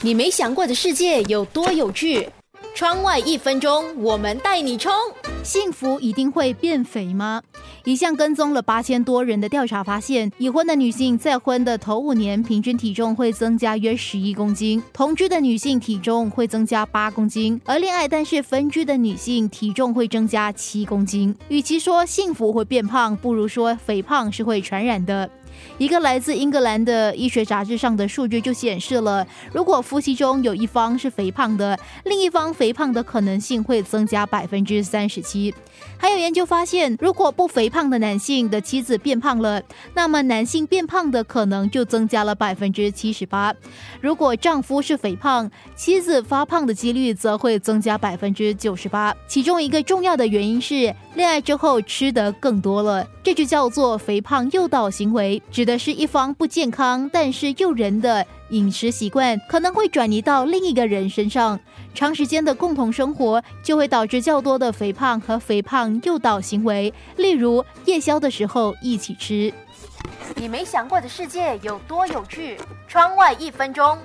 [0.00, 2.28] 你没想过的世界有多有趣？
[2.72, 4.92] 窗外一分钟，我们带你冲！
[5.42, 7.42] 幸福一定会变肥吗？
[7.84, 21.34] 一项跟踪了八千多人的调查发现，已婚的女性再婚的头五年，平均体重会增加约十一公斤；同居的女性体重会增加八公斤，而恋爱但是分居的女性体重会增加七公斤。
[21.48, 25.30] 与其说幸福会变胖，不如说肥胖是会传染的。
[25.76, 35.52] 一个来自英格兰的医学杂志上的数据就显示了，如果夫妻中有一方是肥胖的，另一方肥胖的可能性会增加百分之三十七。
[35.96, 39.62] 还有研究发现，如果不肥胖的男性的妻子变胖了，
[39.94, 43.54] 那么男性变胖的可能就增加了百分之七十八。
[44.00, 49.14] 如果丈夫是肥胖，妻子发胖的几率则会增加百分之九十八。
[49.26, 55.42] 其中一个重要的原因是，恋爱之后吃得更多了，这就叫做肥胖诱导行为。
[55.50, 61.58] 指的是一方不健康但是诱人的饮食习惯，可能会转移到另一个人身上。
[61.94, 69.52] 长时间的共同生活就会导致较多的肥胖和肥胖诱导行为，例如夜宵的时候一起吃。
[70.36, 72.56] 你没想过的世界有多有趣？
[72.86, 73.98] 窗外一分钟。